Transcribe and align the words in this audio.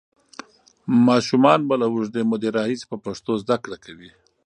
ماشومان 1.07 1.59
به 1.67 1.75
له 1.81 1.85
اوږدې 1.91 2.21
مودې 2.29 2.49
راهیسې 2.57 2.85
په 2.91 2.97
پښتو 3.05 3.31
زده 3.43 3.55
کړه 3.63 3.77
کوي. 3.85 4.11